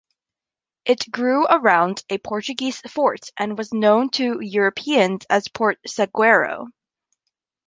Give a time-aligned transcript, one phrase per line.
[0.83, 6.69] It grew around a Portuguese fort and was known to Europeans as "Porto Seguro".